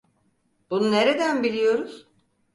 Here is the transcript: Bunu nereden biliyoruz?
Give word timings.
Bunu 0.69 0.91
nereden 0.91 1.43
biliyoruz? 1.43 2.07